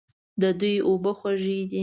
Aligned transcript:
د 0.41 0.43
دوی 0.59 0.75
اوبه 0.87 1.11
خوږې 1.19 1.59
دي. 1.69 1.79